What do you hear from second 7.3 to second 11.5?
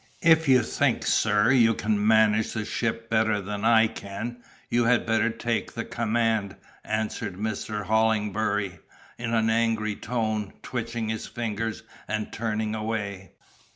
Mr. Hollingbury, in an angry tone, twitching his